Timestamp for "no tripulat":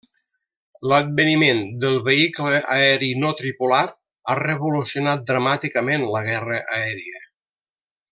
3.25-3.93